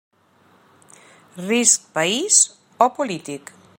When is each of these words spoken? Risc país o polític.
Risc 1.49 1.85
país 1.99 2.39
o 2.87 2.89
polític. 2.97 3.55